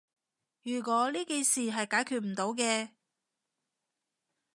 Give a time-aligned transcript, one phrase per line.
[0.63, 2.89] 如果呢件事係解決唔到嘅